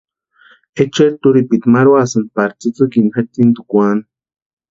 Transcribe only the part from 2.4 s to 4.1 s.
tsïtsïki jatsintukwaani.